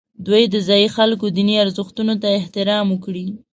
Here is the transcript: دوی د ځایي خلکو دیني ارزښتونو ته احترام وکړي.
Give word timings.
دوی 0.25 0.43
د 0.53 0.55
ځایي 0.67 0.87
خلکو 0.97 1.25
دیني 1.37 1.55
ارزښتونو 1.63 2.13
ته 2.21 2.27
احترام 2.39 2.85
وکړي. 2.91 3.25